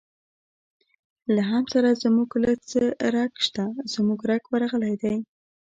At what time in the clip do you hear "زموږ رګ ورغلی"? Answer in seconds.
3.93-4.95